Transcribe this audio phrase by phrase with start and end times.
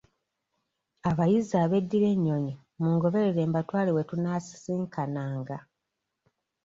[1.09, 5.57] Abayizi ab'eddira ennyonyi mungoberere mbatwale we tunaasisinkanga.